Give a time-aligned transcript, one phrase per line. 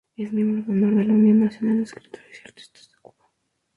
[0.17, 3.29] Es miembro de honor de la Unión Nacional de Escritores y Artistas de Cuba.